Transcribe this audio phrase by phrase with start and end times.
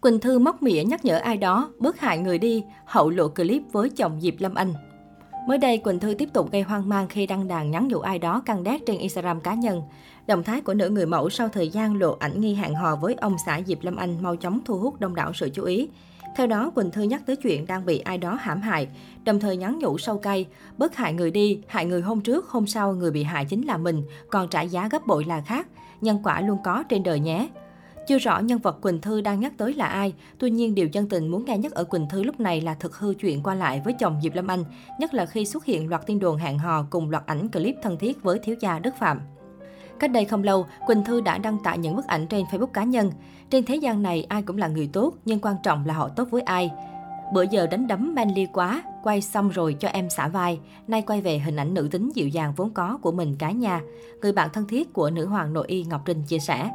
[0.00, 3.62] Quỳnh Thư móc mỉa nhắc nhở ai đó, bớt hại người đi, hậu lộ clip
[3.72, 4.74] với chồng Diệp Lâm Anh.
[5.48, 8.18] Mới đây, Quỳnh Thư tiếp tục gây hoang mang khi đăng đàn nhắn nhủ ai
[8.18, 9.82] đó căng đét trên Instagram cá nhân.
[10.26, 13.14] Động thái của nữ người mẫu sau thời gian lộ ảnh nghi hẹn hò với
[13.14, 15.88] ông xã Diệp Lâm Anh mau chóng thu hút đông đảo sự chú ý.
[16.36, 18.88] Theo đó, Quỳnh Thư nhắc tới chuyện đang bị ai đó hãm hại,
[19.24, 20.46] đồng thời nhắn nhủ sâu cay,
[20.78, 23.76] bớt hại người đi, hại người hôm trước, hôm sau người bị hại chính là
[23.76, 25.66] mình, còn trả giá gấp bội là khác.
[26.00, 27.48] Nhân quả luôn có trên đời nhé.
[28.10, 31.08] Chưa rõ nhân vật Quỳnh Thư đang nhắc tới là ai, tuy nhiên điều dân
[31.08, 33.82] tình muốn nghe nhất ở Quỳnh Thư lúc này là thực hư chuyện qua lại
[33.84, 34.64] với chồng Diệp Lâm Anh,
[34.98, 37.98] nhất là khi xuất hiện loạt tin đồn hẹn hò cùng loạt ảnh clip thân
[37.98, 39.20] thiết với thiếu gia Đức Phạm.
[39.98, 42.84] Cách đây không lâu, Quỳnh Thư đã đăng tải những bức ảnh trên Facebook cá
[42.84, 43.12] nhân.
[43.50, 46.28] Trên thế gian này ai cũng là người tốt, nhưng quan trọng là họ tốt
[46.30, 46.70] với ai.
[47.32, 50.60] Bữa giờ đánh đấm manly quá, quay xong rồi cho em xả vai.
[50.88, 53.80] Nay quay về hình ảnh nữ tính dịu dàng vốn có của mình cả nhà.
[54.22, 56.70] Người bạn thân thiết của nữ hoàng nội y Ngọc Trinh chia sẻ.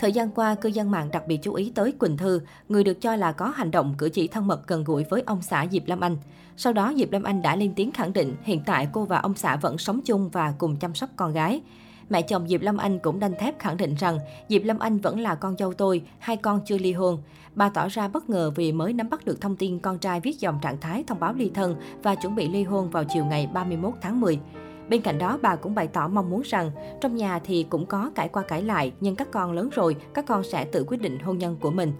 [0.00, 3.00] Thời gian qua, cư dân mạng đặc biệt chú ý tới Quỳnh Thư, người được
[3.00, 5.82] cho là có hành động cử chỉ thân mật gần gũi với ông xã Diệp
[5.86, 6.16] Lâm Anh.
[6.56, 9.34] Sau đó, Diệp Lâm Anh đã lên tiếng khẳng định hiện tại cô và ông
[9.34, 11.60] xã vẫn sống chung và cùng chăm sóc con gái.
[12.08, 15.20] Mẹ chồng Diệp Lâm Anh cũng đanh thép khẳng định rằng Diệp Lâm Anh vẫn
[15.20, 17.18] là con dâu tôi, hai con chưa ly hôn.
[17.54, 20.40] Bà tỏ ra bất ngờ vì mới nắm bắt được thông tin con trai viết
[20.40, 23.46] dòng trạng thái thông báo ly thân và chuẩn bị ly hôn vào chiều ngày
[23.54, 24.40] 31 tháng 10.
[24.88, 26.70] Bên cạnh đó, bà cũng bày tỏ mong muốn rằng
[27.00, 30.26] trong nhà thì cũng có cãi qua cãi lại, nhưng các con lớn rồi, các
[30.26, 31.92] con sẽ tự quyết định hôn nhân của mình.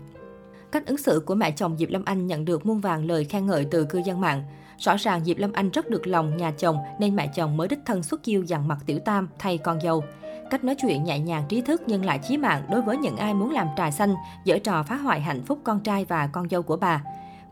[0.72, 3.46] Cách ứng xử của mẹ chồng Diệp Lâm Anh nhận được muôn vàng lời khen
[3.46, 4.44] ngợi từ cư dân mạng.
[4.78, 7.78] Rõ ràng Diệp Lâm Anh rất được lòng nhà chồng nên mẹ chồng mới đích
[7.86, 10.04] thân xuất chiêu dằn mặt tiểu tam thay con dâu.
[10.50, 13.34] Cách nói chuyện nhẹ nhàng trí thức nhưng lại chí mạng đối với những ai
[13.34, 16.62] muốn làm trà xanh, dở trò phá hoại hạnh phúc con trai và con dâu
[16.62, 17.02] của bà.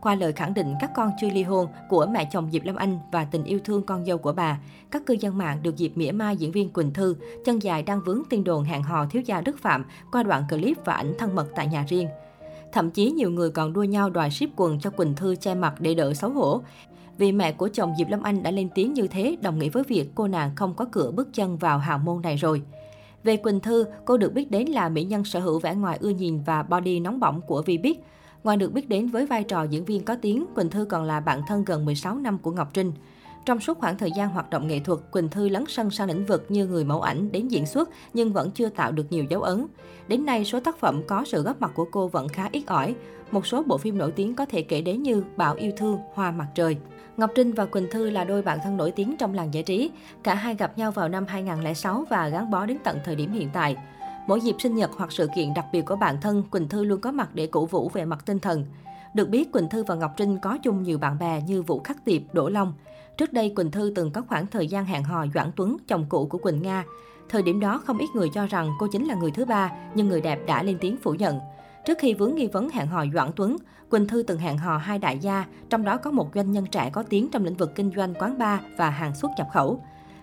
[0.01, 2.99] Qua lời khẳng định các con chưa ly hôn của mẹ chồng Diệp Lâm Anh
[3.11, 4.59] và tình yêu thương con dâu của bà,
[4.91, 7.15] các cư dân mạng được dịp mỉa mai diễn viên Quỳnh Thư,
[7.45, 10.77] chân dài đang vướng tin đồn hẹn hò thiếu gia Đức Phạm qua đoạn clip
[10.85, 12.07] và ảnh thân mật tại nhà riêng.
[12.71, 15.73] Thậm chí nhiều người còn đua nhau đòi ship quần cho Quỳnh Thư che mặt
[15.79, 16.61] để đỡ xấu hổ.
[17.17, 19.83] Vì mẹ của chồng Diệp Lâm Anh đã lên tiếng như thế đồng nghĩa với
[19.83, 22.61] việc cô nàng không có cửa bước chân vào hào môn này rồi.
[23.23, 26.09] Về Quỳnh Thư, cô được biết đến là mỹ nhân sở hữu vẻ ngoài ưa
[26.09, 27.95] nhìn và body nóng bỏng của Vbiz.
[28.45, 31.19] Ngoài được biết đến với vai trò diễn viên có tiếng, Quỳnh Thư còn là
[31.19, 32.91] bạn thân gần 16 năm của Ngọc Trinh.
[33.45, 36.25] Trong suốt khoảng thời gian hoạt động nghệ thuật, Quỳnh Thư lấn sân sang lĩnh
[36.25, 39.41] vực như người mẫu ảnh đến diễn xuất nhưng vẫn chưa tạo được nhiều dấu
[39.41, 39.65] ấn.
[40.07, 42.95] Đến nay, số tác phẩm có sự góp mặt của cô vẫn khá ít ỏi.
[43.31, 46.31] Một số bộ phim nổi tiếng có thể kể đến như Bảo yêu thương, Hoa
[46.31, 46.77] mặt trời.
[47.17, 49.91] Ngọc Trinh và Quỳnh Thư là đôi bạn thân nổi tiếng trong làng giải trí.
[50.23, 53.49] Cả hai gặp nhau vào năm 2006 và gắn bó đến tận thời điểm hiện
[53.53, 53.75] tại.
[54.27, 57.01] Mỗi dịp sinh nhật hoặc sự kiện đặc biệt của bản thân, Quỳnh Thư luôn
[57.01, 58.65] có mặt để cổ vũ về mặt tinh thần.
[59.13, 62.05] Được biết, Quỳnh Thư và Ngọc Trinh có chung nhiều bạn bè như Vũ Khắc
[62.05, 62.73] Tiệp, Đỗ Long.
[63.17, 66.27] Trước đây, Quỳnh Thư từng có khoảng thời gian hẹn hò Doãn Tuấn, chồng cũ
[66.29, 66.83] của Quỳnh Nga.
[67.29, 70.09] Thời điểm đó, không ít người cho rằng cô chính là người thứ ba, nhưng
[70.09, 71.39] người đẹp đã lên tiếng phủ nhận.
[71.85, 73.57] Trước khi vướng nghi vấn hẹn hò Doãn Tuấn,
[73.89, 76.89] Quỳnh Thư từng hẹn hò hai đại gia, trong đó có một doanh nhân trẻ
[76.93, 79.81] có tiếng trong lĩnh vực kinh doanh quán bar và hàng xuất nhập khẩu.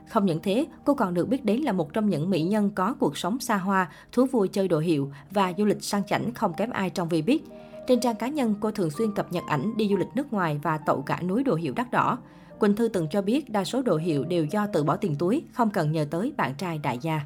[0.08, 2.94] Không những thế, cô còn được biết đến là một trong những mỹ nhân có
[2.94, 6.54] cuộc sống xa hoa, thú vui chơi đồ hiệu và du lịch sang chảnh không
[6.54, 7.44] kém ai trong vì biết.
[7.86, 10.60] Trên trang cá nhân, cô thường xuyên cập nhật ảnh đi du lịch nước ngoài
[10.62, 12.18] và tậu cả núi đồ hiệu đắt đỏ.
[12.58, 15.42] Quỳnh Thư từng cho biết đa số đồ hiệu đều do tự bỏ tiền túi,
[15.52, 17.20] không cần nhờ tới bạn trai đại gia.